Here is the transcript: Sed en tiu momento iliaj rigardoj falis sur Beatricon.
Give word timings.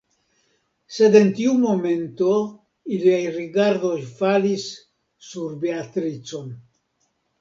Sed 0.95 1.17
en 1.19 1.27
tiu 1.39 1.51
momento 1.65 2.31
iliaj 2.97 3.19
rigardoj 3.35 3.93
falis 4.15 4.65
sur 5.31 5.55
Beatricon. 5.67 6.49